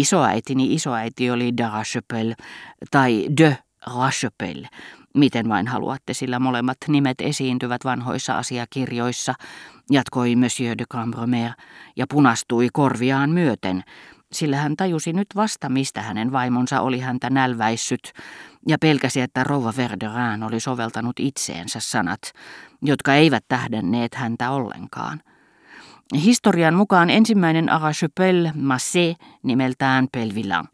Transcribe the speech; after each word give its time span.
Isoäitini 0.00 0.74
isoäiti 0.74 1.30
oli 1.30 1.56
de 1.56 1.68
Rachepelle 1.72 2.34
tai 2.90 3.28
de 3.40 3.58
Rachepelle, 3.96 4.68
miten 5.14 5.48
vain 5.48 5.66
haluatte, 5.66 6.14
sillä 6.14 6.38
molemmat 6.38 6.76
nimet 6.88 7.20
esiintyvät 7.20 7.84
vanhoissa 7.84 8.38
asiakirjoissa, 8.38 9.34
jatkoi 9.90 10.36
Monsieur 10.36 10.78
de 10.78 10.84
Cambromer 10.92 11.50
ja 11.96 12.06
punastui 12.10 12.68
korviaan 12.72 13.30
myöten, 13.30 13.82
sillä 14.32 14.56
hän 14.56 14.76
tajusi 14.76 15.12
nyt 15.12 15.26
vasta, 15.36 15.68
mistä 15.68 16.02
hänen 16.02 16.32
vaimonsa 16.32 16.80
oli 16.80 17.00
häntä 17.00 17.30
nälväissyt, 17.30 18.12
ja 18.68 18.78
pelkäsi, 18.80 19.20
että 19.20 19.44
rouva 19.44 19.72
Verderin 19.76 20.42
oli 20.42 20.60
soveltanut 20.60 21.20
itseensä 21.20 21.80
sanat, 21.80 22.20
jotka 22.82 23.14
eivät 23.14 23.44
tähdenneet 23.48 24.14
häntä 24.14 24.50
ollenkaan. 24.50 25.20
Historian 26.12 26.74
mukaan 26.74 27.10
ensimmäinen 27.10 27.72
Arachepelle 27.72 28.52
Massé 28.56 29.24
nimeltään 29.42 30.08
Pelvilan 30.12 30.68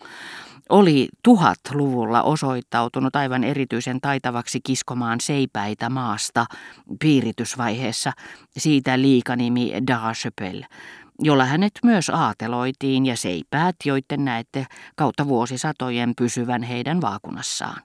oli 0.70 1.08
tuhatluvulla 1.22 2.22
osoittautunut 2.22 3.16
aivan 3.16 3.44
erityisen 3.44 4.00
taitavaksi 4.00 4.60
kiskomaan 4.60 5.20
seipäitä 5.20 5.88
maasta 5.90 6.46
piiritysvaiheessa, 7.00 8.12
siitä 8.56 9.00
liikanimi 9.00 9.72
Darachepelle, 9.86 10.66
jolla 11.18 11.44
hänet 11.44 11.72
myös 11.84 12.10
aateloitiin 12.10 13.06
ja 13.06 13.16
seipäät, 13.16 13.76
joiden 13.84 14.24
näette 14.24 14.66
kautta 14.96 15.28
vuosisatojen 15.28 16.12
pysyvän 16.16 16.62
heidän 16.62 17.00
vaakunassaan. 17.00 17.82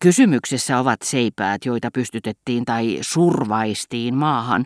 Kysymyksessä 0.00 0.78
ovat 0.78 1.02
seipäät, 1.02 1.64
joita 1.64 1.90
pystytettiin 1.94 2.64
tai 2.64 2.98
survaistiin 3.00 4.14
maahan 4.14 4.64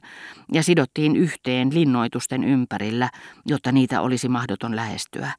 ja 0.53 0.63
sidottiin 0.63 1.17
yhteen 1.17 1.75
linnoitusten 1.75 2.45
ympärillä, 2.45 3.11
jotta 3.47 3.73
niitä 3.73 4.01
olisi 4.01 4.29
mahdoton 4.29 4.77
lähestyä. 4.77 5.31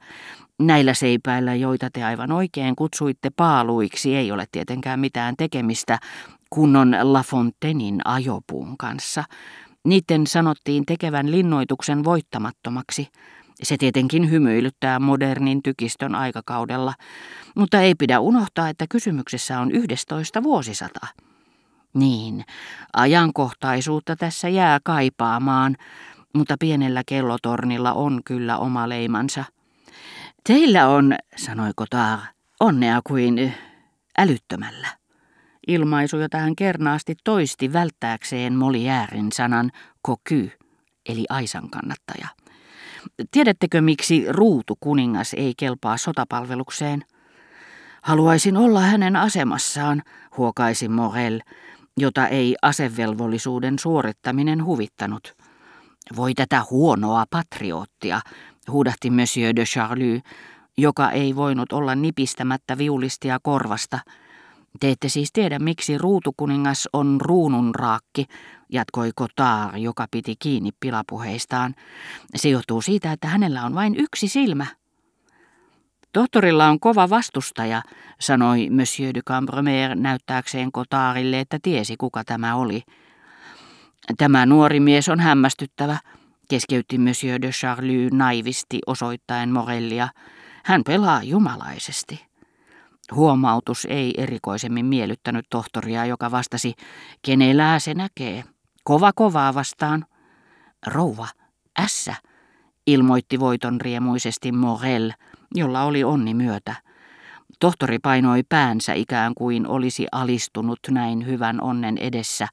Näillä 0.60 0.94
seipäillä, 0.94 1.56
joita 1.56 1.90
te 1.94 2.04
aivan 2.04 2.32
oikein 2.32 2.76
kutsuitte 2.76 3.30
paaluiksi, 3.36 4.16
ei 4.16 4.32
ole 4.32 4.46
tietenkään 4.52 5.00
mitään 5.00 5.36
tekemistä 5.38 6.00
kunnon 6.50 6.96
La 7.02 7.24
Fontainein 7.24 8.02
ajopuun 8.06 8.78
kanssa. 8.78 9.24
Niiden 9.86 10.28
sanottiin 10.28 10.86
tekevän 10.86 11.32
linnoituksen 11.32 12.04
voittamattomaksi. 12.04 13.08
Se 13.64 13.78
tietenkin 13.78 14.32
hymyilyttää 14.32 15.00
modernin 15.00 15.64
tykistön 15.64 16.16
aikakaudella, 16.16 16.94
mutta 17.56 17.82
ei 17.82 17.96
pidä 17.96 18.20
unohtaa, 18.20 18.70
että 18.70 18.86
kysymyksessä 18.90 19.60
on 19.60 19.72
11 19.72 20.44
vuosisata. 20.44 21.08
Niin, 21.94 22.46
ajankohtaisuutta 22.94 24.16
tässä 24.16 24.50
jää 24.50 24.80
kaipaamaan, 24.84 25.76
mutta 26.34 26.56
pienellä 26.60 27.04
kellotornilla 27.06 27.94
on 27.94 28.22
kyllä 28.26 28.58
oma 28.58 28.90
leimansa. 28.90 29.44
Teillä 30.48 30.88
on, 30.88 31.16
sanoi 31.36 31.72
Kotar, 31.76 32.20
onnea 32.60 33.02
kuin 33.08 33.54
älyttömällä. 34.18 34.88
Ilmaisu, 35.68 36.18
jota 36.18 36.38
hän 36.38 36.56
kernaasti 36.56 37.16
toisti 37.24 37.74
välttääkseen 37.74 38.56
Moliäärin 38.56 39.32
sanan 39.32 39.72
koky, 40.02 40.52
eli 41.10 41.26
aisan 41.30 41.70
kannattaja. 41.70 42.28
Tiedättekö, 43.32 43.82
miksi 43.82 44.26
ruutu 44.30 44.78
kuningas 44.80 45.34
ei 45.34 45.54
kelpaa 45.58 45.98
sotapalvelukseen? 45.98 47.06
Haluaisin 48.02 48.58
olla 48.58 48.82
hänen 48.82 49.16
asemassaan, 49.16 50.02
huokaisi 50.38 50.90
Morel, 50.90 51.42
jota 51.98 52.28
ei 52.28 52.56
asevelvollisuuden 52.62 53.80
suorittaminen 53.80 54.66
huvittanut. 54.66 55.34
Voi 56.16 56.34
tätä 56.34 56.64
huonoa 56.70 57.26
patriottia, 57.30 58.22
huudahti 58.72 59.10
Monsieur 59.10 59.56
de 59.56 59.64
Charlie, 59.64 60.22
joka 60.78 61.12
ei 61.12 61.36
voinut 61.36 61.72
olla 61.72 61.96
nipistämättä 61.96 62.78
viulistia 62.78 63.40
korvasta. 63.44 64.00
Te 64.80 64.92
ette 64.92 65.10
siis 65.10 65.32
tiedä, 65.34 65.60
miksi 65.60 65.98
ruutukuningas 65.98 66.90
on 66.94 67.22
ruununraakki, 67.22 68.26
jatkoi 68.70 69.12
Kotaar, 69.16 69.78
joka 69.78 70.08
piti 70.12 70.36
kiinni 70.40 70.70
pilapuheistaan. 70.80 71.76
Se 72.36 72.50
johtuu 72.50 72.82
siitä, 72.82 73.12
että 73.12 73.28
hänellä 73.28 73.64
on 73.64 73.76
vain 73.76 73.96
yksi 73.96 74.28
silmä. 74.28 74.66
Tohtorilla 76.14 76.68
on 76.68 76.80
kova 76.80 77.10
vastustaja, 77.10 77.82
sanoi 78.20 78.70
Monsieur 78.70 79.14
de 79.14 79.22
Cambromer 79.22 79.96
näyttääkseen 79.96 80.72
Kotaarille, 80.72 81.40
että 81.40 81.60
tiesi 81.62 81.98
kuka 81.98 82.24
tämä 82.24 82.56
oli. 82.56 82.84
Tämä 84.18 84.46
nuori 84.46 84.80
mies 84.80 85.10
on 85.10 85.20
hämmästyttävä, 85.20 85.98
keskeytti 86.50 86.98
Monsieur 86.98 87.42
de 87.42 87.50
Charlie 87.50 88.10
naivisti 88.12 88.80
osoittaen 88.88 89.50
Morellia. 89.50 90.08
Hän 90.64 90.84
pelaa 90.84 91.24
jumalaisesti. 91.24 92.25
Huomautus 93.12 93.88
ei 93.90 94.14
erikoisemmin 94.18 94.86
miellyttänyt 94.86 95.46
tohtoria, 95.50 96.06
joka 96.06 96.32
vastasi, 96.32 96.74
kenelää 97.22 97.80
se 97.80 97.94
näkee. 97.94 98.44
Kova 98.84 99.12
kovaa 99.16 99.54
vastaan. 99.54 100.06
Rouva, 100.88 101.28
ässä, 101.80 102.16
ilmoitti 102.88 103.40
voiton 103.40 103.82
riemuisesti 103.82 104.52
Morel, 104.52 105.12
jolla 105.56 105.84
oli 105.84 106.04
onni 106.04 106.34
myötä. 106.34 106.76
Tohtori 107.60 108.00
painoi 108.00 108.44
päänsä 108.50 108.94
ikään 108.94 109.34
kuin 109.36 109.68
olisi 109.68 110.08
alistunut 110.12 110.80
näin 110.90 111.26
hyvän 111.26 111.62
onnen 111.62 111.98
edessä 111.98 112.48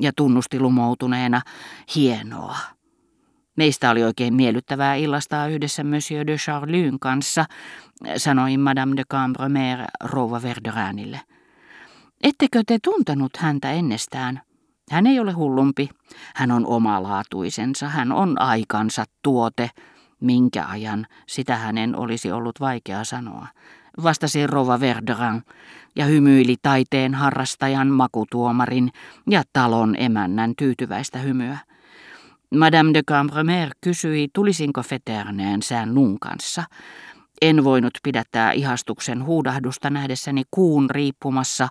ja 0.00 0.12
tunnusti 0.16 0.60
lumoutuneena, 0.60 1.40
hienoa. 1.94 2.73
Meistä 3.56 3.90
oli 3.90 4.04
oikein 4.04 4.34
miellyttävää 4.34 4.94
illastaa 4.94 5.46
yhdessä 5.46 5.84
Monsieur 5.84 6.26
de 6.26 6.36
Charlyn 6.36 6.98
kanssa, 7.00 7.44
sanoi 8.16 8.56
Madame 8.56 8.96
de 8.96 9.04
Cambremer 9.10 9.84
rouva 10.04 10.42
Verderanille. 10.42 11.20
Ettekö 12.22 12.62
te 12.66 12.78
tuntenut 12.84 13.36
häntä 13.36 13.72
ennestään? 13.72 14.40
Hän 14.90 15.06
ei 15.06 15.20
ole 15.20 15.32
hullumpi. 15.32 15.90
Hän 16.34 16.50
on 16.50 16.66
omalaatuisensa, 16.66 17.88
hän 17.88 18.12
on 18.12 18.40
aikansa 18.40 19.04
tuote. 19.22 19.70
Minkä 20.20 20.66
ajan, 20.66 21.06
sitä 21.26 21.56
hänen 21.56 21.96
olisi 21.96 22.32
ollut 22.32 22.60
vaikea 22.60 23.04
sanoa. 23.04 23.46
Vastasi 24.02 24.46
rouva 24.46 24.80
Verderan 24.80 25.42
ja 25.96 26.04
hymyili 26.04 26.56
taiteen 26.62 27.14
harrastajan, 27.14 27.88
makutuomarin 27.88 28.90
ja 29.30 29.42
talon 29.52 29.94
emännän 29.98 30.52
tyytyväistä 30.58 31.18
hymyä. 31.18 31.58
Madame 32.58 32.90
de 32.94 33.02
Cambremer 33.02 33.70
kysyi, 33.80 34.28
tulisinko 34.32 34.82
Feterneen 34.82 35.62
sään 35.62 35.94
luun 35.94 36.20
kanssa. 36.20 36.64
En 37.42 37.64
voinut 37.64 37.98
pidättää 38.02 38.52
ihastuksen 38.52 39.24
huudahdusta 39.24 39.90
nähdessäni 39.90 40.42
kuun 40.50 40.90
riippumassa 40.90 41.68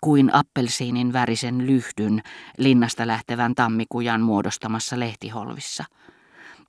kuin 0.00 0.34
appelsiinin 0.34 1.12
värisen 1.12 1.66
lyhdyn 1.66 2.22
linnasta 2.58 3.06
lähtevän 3.06 3.54
tammikujan 3.54 4.20
muodostamassa 4.20 5.00
lehtiholvissa. 5.00 5.84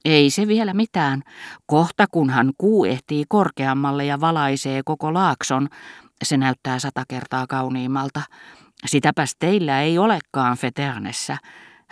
Ei 0.05 0.29
se 0.29 0.47
vielä 0.47 0.73
mitään. 0.73 1.21
Kohta 1.65 2.05
kunhan 2.11 2.53
kuu 2.57 2.85
ehtii 2.85 3.23
korkeammalle 3.29 4.05
ja 4.05 4.21
valaisee 4.21 4.81
koko 4.85 5.13
laakson, 5.13 5.67
se 6.23 6.37
näyttää 6.37 6.79
sata 6.79 7.03
kertaa 7.07 7.47
kauniimmalta. 7.47 8.21
Sitäpäs 8.85 9.35
teillä 9.39 9.81
ei 9.81 9.97
olekaan 9.97 10.57
Feternessä 10.57 11.37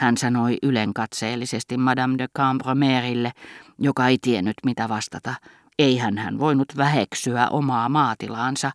hän 0.01 0.17
sanoi 0.17 0.57
ylenkatseellisesti 0.63 1.77
Madame 1.77 2.17
de 2.17 2.27
Cambromerille, 2.37 3.31
joka 3.79 4.07
ei 4.07 4.17
tiennyt 4.21 4.55
mitä 4.65 4.89
vastata. 4.89 5.33
Eihän 5.79 6.17
hän 6.17 6.39
voinut 6.39 6.77
väheksyä 6.77 7.47
omaa 7.47 7.89
maatilaansa, 7.89 8.71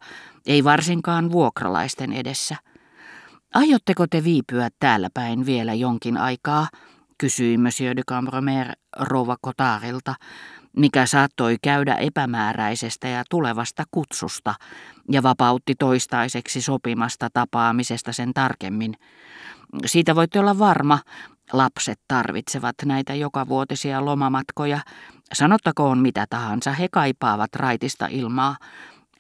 ei 0.47 0.65
varsinkaan 0.65 1.33
vuokralaisten 1.33 2.13
edessä. 2.13 2.57
Aiotteko 3.55 4.07
te 4.07 4.25
viipyä 4.25 4.69
täällä 4.81 5.09
päin 5.15 5.47
vielä 5.47 5.75
jonkin 5.75 6.17
aikaa, 6.17 6.69
kysyi 7.19 7.59
Monsieur 7.59 7.97
de 7.97 8.03
Cambromer 8.09 8.73
rouva 8.97 9.37
Kotarilta, 9.41 10.15
mikä 10.77 11.07
saattoi 11.07 11.57
käydä 11.63 11.95
epämääräisestä 11.95 13.09
ja 13.09 13.25
tulevasta 13.31 13.85
kutsusta 13.91 14.55
ja 15.11 15.23
vapautti 15.23 15.75
toistaiseksi 15.79 16.61
sopimasta 16.61 17.29
tapaamisesta 17.33 18.13
sen 18.13 18.35
tarkemmin. 18.35 18.95
Siitä 19.87 20.15
voitte 20.15 20.41
olla 20.41 20.59
varma, 20.59 20.99
lapset 21.53 22.01
tarvitsevat 22.09 22.75
näitä 22.85 23.15
jokavuotisia 23.15 24.05
lomamatkoja. 24.05 24.81
Sanottakoon 25.33 25.99
mitä 25.99 26.27
tahansa, 26.31 26.73
he 26.73 26.89
kaipaavat 26.93 27.55
raitista 27.55 28.07
ilmaa. 28.07 28.57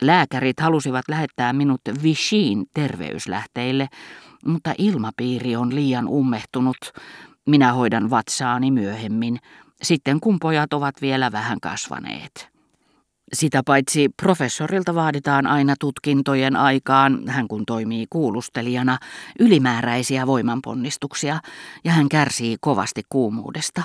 Lääkärit 0.02 0.60
halusivat 0.60 1.04
lähettää 1.08 1.52
minut 1.52 1.80
Vichin 2.02 2.66
terveyslähteille, 2.74 3.88
mutta 4.46 4.74
ilmapiiri 4.78 5.56
on 5.56 5.74
liian 5.74 6.08
ummehtunut. 6.08 6.76
Minä 7.46 7.72
hoidan 7.72 8.10
vatsaani 8.10 8.70
myöhemmin, 8.70 9.38
sitten 9.82 10.20
kun 10.20 10.38
pojat 10.40 10.72
ovat 10.72 10.94
vielä 11.00 11.32
vähän 11.32 11.60
kasvaneet. 11.60 12.55
Sitä 13.36 13.62
paitsi 13.66 14.08
professorilta 14.22 14.94
vaaditaan 14.94 15.46
aina 15.46 15.74
tutkintojen 15.80 16.56
aikaan, 16.56 17.28
hän 17.28 17.48
kun 17.48 17.66
toimii 17.66 18.06
kuulustelijana, 18.10 18.98
ylimääräisiä 19.38 20.26
voimanponnistuksia 20.26 21.40
ja 21.84 21.92
hän 21.92 22.08
kärsii 22.08 22.56
kovasti 22.60 23.02
kuumuudesta. 23.08 23.82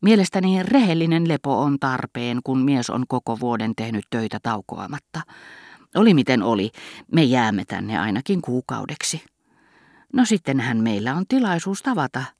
Mielestäni 0.00 0.62
rehellinen 0.62 1.28
lepo 1.28 1.62
on 1.62 1.78
tarpeen, 1.80 2.40
kun 2.44 2.58
mies 2.58 2.90
on 2.90 3.04
koko 3.08 3.40
vuoden 3.40 3.72
tehnyt 3.76 4.04
töitä 4.10 4.38
taukoamatta. 4.42 5.20
Oli 5.94 6.14
miten 6.14 6.42
oli, 6.42 6.70
me 7.12 7.22
jäämme 7.22 7.64
tänne 7.64 7.98
ainakin 7.98 8.42
kuukaudeksi. 8.42 9.22
No 10.12 10.24
sittenhän 10.24 10.78
meillä 10.78 11.14
on 11.14 11.24
tilaisuus 11.28 11.82
tavata. 11.82 12.35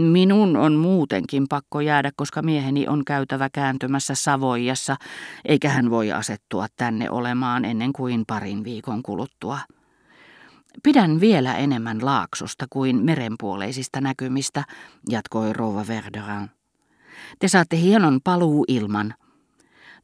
Minun 0.00 0.56
on 0.56 0.74
muutenkin 0.74 1.46
pakko 1.48 1.80
jäädä, 1.80 2.10
koska 2.16 2.42
mieheni 2.42 2.88
on 2.88 3.04
käytävä 3.04 3.48
kääntymässä 3.52 4.14
Savoijassa, 4.14 4.96
eikä 5.44 5.68
hän 5.68 5.90
voi 5.90 6.12
asettua 6.12 6.66
tänne 6.76 7.10
olemaan 7.10 7.64
ennen 7.64 7.92
kuin 7.92 8.24
parin 8.26 8.64
viikon 8.64 9.02
kuluttua. 9.02 9.58
Pidän 10.82 11.20
vielä 11.20 11.56
enemmän 11.56 12.04
laaksosta 12.04 12.66
kuin 12.70 13.04
merenpuoleisista 13.04 14.00
näkymistä, 14.00 14.64
jatkoi 15.08 15.52
rouva 15.52 15.86
Verderin. 15.86 16.50
Te 17.38 17.48
saatte 17.48 17.76
hienon 17.76 18.20
paluu 18.24 18.64
ilman. 18.68 19.14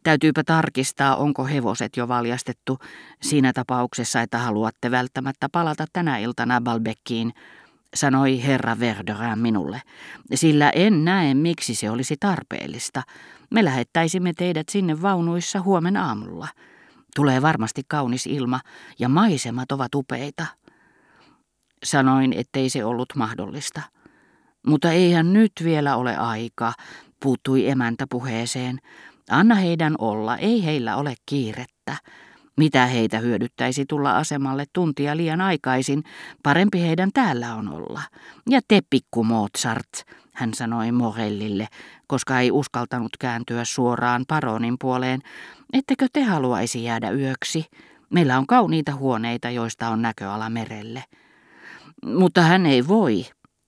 Täytyypä 0.02 0.44
tarkistaa, 0.44 1.16
onko 1.16 1.44
hevoset 1.44 1.96
jo 1.96 2.08
valjastettu 2.08 2.78
siinä 3.22 3.52
tapauksessa, 3.52 4.20
että 4.20 4.38
haluatte 4.38 4.90
välttämättä 4.90 5.48
palata 5.52 5.84
tänä 5.92 6.18
iltana 6.18 6.60
Balbekkiin, 6.60 7.32
sanoi 7.96 8.42
herra 8.42 8.80
Verderin 8.80 9.38
minulle, 9.38 9.82
sillä 10.34 10.70
en 10.70 11.04
näe, 11.04 11.34
miksi 11.34 11.74
se 11.74 11.90
olisi 11.90 12.16
tarpeellista. 12.20 13.02
Me 13.50 13.64
lähettäisimme 13.64 14.32
teidät 14.32 14.68
sinne 14.68 15.02
vaunuissa 15.02 15.60
huomen 15.60 15.96
aamulla. 15.96 16.48
Tulee 17.16 17.42
varmasti 17.42 17.82
kaunis 17.88 18.26
ilma 18.26 18.60
ja 18.98 19.08
maisemat 19.08 19.72
ovat 19.72 19.94
upeita. 19.94 20.46
Sanoin, 21.84 22.32
ettei 22.32 22.70
se 22.70 22.84
ollut 22.84 23.08
mahdollista. 23.16 23.82
Mutta 24.66 24.92
eihän 24.92 25.32
nyt 25.32 25.52
vielä 25.64 25.96
ole 25.96 26.16
aika, 26.16 26.72
puuttui 27.22 27.68
emäntä 27.68 28.06
puheeseen. 28.10 28.78
Anna 29.30 29.54
heidän 29.54 29.94
olla, 29.98 30.36
ei 30.36 30.64
heillä 30.64 30.96
ole 30.96 31.14
kiirettä. 31.26 31.96
Mitä 32.56 32.86
heitä 32.86 33.18
hyödyttäisi 33.18 33.84
tulla 33.86 34.16
asemalle 34.16 34.64
tuntia 34.72 35.16
liian 35.16 35.40
aikaisin, 35.40 36.04
parempi 36.42 36.80
heidän 36.80 37.10
täällä 37.14 37.54
on 37.54 37.68
olla. 37.68 38.02
Ja 38.48 38.60
te 38.68 38.80
pikku 38.90 39.24
Mozart, 39.24 40.02
hän 40.32 40.54
sanoi 40.54 40.92
Morellille, 40.92 41.68
koska 42.06 42.40
ei 42.40 42.50
uskaltanut 42.50 43.16
kääntyä 43.16 43.64
suoraan 43.64 44.24
paronin 44.28 44.76
puoleen, 44.80 45.20
ettekö 45.72 46.06
te 46.12 46.22
haluaisi 46.22 46.84
jäädä 46.84 47.10
yöksi? 47.10 47.64
Meillä 48.10 48.38
on 48.38 48.46
kauniita 48.46 48.94
huoneita, 48.94 49.50
joista 49.50 49.88
on 49.88 50.02
näköala 50.02 50.50
merelle. 50.50 51.04
Mutta 52.04 52.42
hän 52.42 52.66
ei 52.66 52.88
voi, 52.88 53.26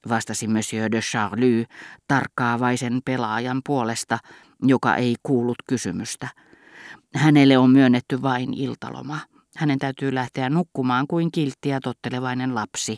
vastasi 0.09 0.49
Monsieur 0.49 0.93
de 0.93 1.01
Charlie 1.01 1.67
tarkkaavaisen 2.09 3.01
pelaajan 3.05 3.61
puolesta, 3.67 4.19
joka 4.63 4.97
ei 4.97 5.15
kuullut 5.23 5.59
kysymystä. 5.69 6.29
Hänelle 7.15 7.59
on 7.59 7.71
myönnetty 7.71 8.23
vain 8.23 8.55
iltaloma. 8.55 9.19
Hänen 9.57 9.79
täytyy 9.79 10.15
lähteä 10.15 10.51
nukkumaan 10.51 11.07
kuin 11.07 11.33
kiltti 11.33 11.69
ja 11.69 11.81
tottelevainen 11.81 12.55
lapsi, 12.55 12.97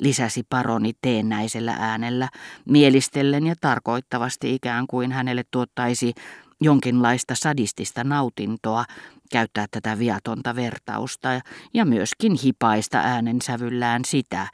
lisäsi 0.00 0.42
paroni 0.48 0.92
teennäisellä 1.02 1.76
äänellä, 1.78 2.28
mielistellen 2.68 3.46
ja 3.46 3.54
tarkoittavasti 3.60 4.54
ikään 4.54 4.86
kuin 4.86 5.12
hänelle 5.12 5.44
tuottaisi 5.50 6.14
jonkinlaista 6.60 7.34
sadistista 7.34 8.04
nautintoa 8.04 8.84
käyttää 9.32 9.66
tätä 9.70 9.98
viatonta 9.98 10.56
vertausta 10.56 11.28
ja 11.74 11.84
myöskin 11.84 12.36
hipaista 12.44 12.98
äänensävyllään 12.98 14.04
sitä, 14.04 14.46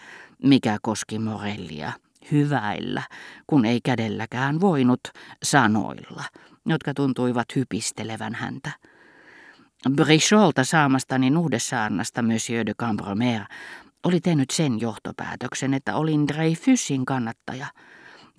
mikä 0.42 0.76
koski 0.82 1.18
Morellia 1.18 1.92
hyväillä, 2.32 3.02
kun 3.46 3.64
ei 3.64 3.80
kädelläkään 3.84 4.60
voinut 4.60 5.00
sanoilla, 5.42 6.24
jotka 6.68 6.94
tuntuivat 6.94 7.46
hypistelevän 7.56 8.34
häntä. 8.34 8.70
Bricholta 9.90 10.64
saamastani 10.64 11.30
nuhdessaannasta 11.30 12.22
Monsieur 12.22 12.66
de 12.66 12.74
Cambromer 12.74 13.42
oli 14.04 14.20
tehnyt 14.20 14.50
sen 14.50 14.80
johtopäätöksen, 14.80 15.74
että 15.74 15.96
olin 15.96 16.28
Dreyfusin 16.28 17.04
kannattaja– 17.06 17.66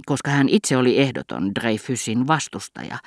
koska 0.06 0.32
hän 0.32 0.50
itse 0.50 0.78
oli 0.78 1.00
ehdoton 1.00 1.56
Dreyfusin 1.56 2.28
vastustaja, 2.28 2.98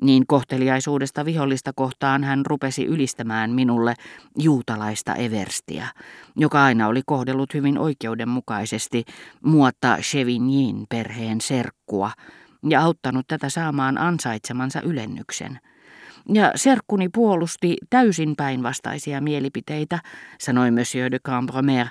niin 0.00 0.26
kohteliaisuudesta 0.26 1.24
vihollista 1.24 1.72
kohtaan 1.72 2.24
hän 2.24 2.46
rupesi 2.46 2.84
ylistämään 2.84 3.50
minulle 3.50 3.94
juutalaista 4.38 5.14
Everstiä, 5.14 5.88
joka 6.36 6.64
aina 6.64 6.88
oli 6.88 7.02
kohdellut 7.06 7.54
hyvin 7.54 7.78
oikeudenmukaisesti 7.78 9.04
muotta 9.44 9.96
Chevignin 10.00 10.86
perheen 10.88 11.40
serkkua 11.40 12.10
ja 12.68 12.82
auttanut 12.82 13.26
tätä 13.28 13.48
saamaan 13.48 13.98
ansaitsemansa 13.98 14.80
ylennyksen. 14.80 15.60
Ja 16.32 16.52
serkkuni 16.54 17.08
puolusti 17.08 17.76
täysin 17.90 18.36
päinvastaisia 18.36 19.20
mielipiteitä, 19.20 19.98
sanoi 20.40 20.70
Monsieur 20.70 21.10
de 21.10 21.18
Cambromer, 21.18 21.86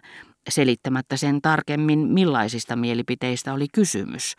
selittämättä 0.50 1.18
sen 1.18 1.41
tarkemmin 1.41 2.00
millaisista 2.00 2.75
mielipiteistä 2.75 3.53
oli 3.53 3.68
kysymys, 3.73 4.35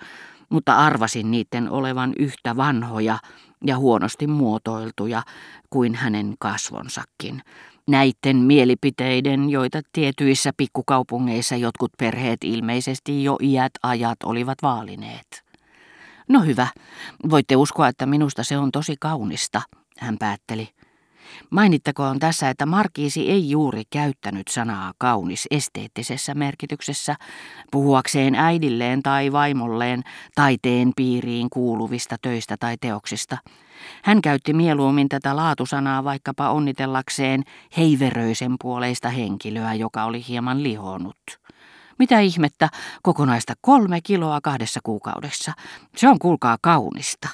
mutta 0.48 0.76
arvasin 0.76 1.30
niiden 1.30 1.70
olevan 1.70 2.12
yhtä 2.18 2.56
vanhoja 2.56 3.18
ja 3.66 3.78
huonosti 3.78 4.26
muotoiltuja 4.26 5.22
kuin 5.70 5.94
hänen 5.94 6.34
kasvonsakin. 6.38 7.42
Näiden 7.88 8.36
mielipiteiden, 8.36 9.50
joita 9.50 9.80
tietyissä 9.92 10.50
pikkukaupungeissa 10.56 11.56
jotkut 11.56 11.92
perheet 11.98 12.44
ilmeisesti 12.44 13.24
jo 13.24 13.36
iät 13.42 13.72
ajat 13.82 14.22
olivat 14.24 14.58
vaalineet. 14.62 15.51
No 16.28 16.40
hyvä, 16.40 16.66
voitte 17.30 17.56
uskoa, 17.56 17.88
että 17.88 18.06
minusta 18.06 18.44
se 18.44 18.58
on 18.58 18.72
tosi 18.72 18.96
kaunista, 19.00 19.62
hän 19.98 20.18
päätteli. 20.18 20.68
Mainittakoon 21.50 22.18
tässä, 22.18 22.50
että 22.50 22.66
Markiisi 22.66 23.30
ei 23.30 23.50
juuri 23.50 23.82
käyttänyt 23.90 24.48
sanaa 24.48 24.92
kaunis 24.98 25.46
esteettisessä 25.50 26.34
merkityksessä, 26.34 27.16
puhuakseen 27.70 28.34
äidilleen 28.34 29.02
tai 29.02 29.32
vaimolleen 29.32 30.02
taiteen 30.34 30.92
piiriin 30.96 31.50
kuuluvista 31.50 32.16
töistä 32.22 32.56
tai 32.60 32.76
teoksista. 32.80 33.38
Hän 34.02 34.22
käytti 34.22 34.52
mieluummin 34.52 35.08
tätä 35.08 35.36
laatusanaa 35.36 36.04
vaikkapa 36.04 36.50
onnitellakseen 36.50 37.42
heiveröisen 37.76 38.56
puoleista 38.62 39.08
henkilöä, 39.08 39.74
joka 39.74 40.04
oli 40.04 40.24
hieman 40.28 40.62
lihonut. 40.62 41.41
Mitä 41.98 42.20
ihmettä, 42.20 42.68
kokonaista 43.02 43.54
kolme 43.60 44.00
kiloa 44.00 44.40
kahdessa 44.40 44.80
kuukaudessa. 44.82 45.52
Se 45.96 46.08
on 46.08 46.18
kuulkaa 46.18 46.58
kaunista. 46.60 47.28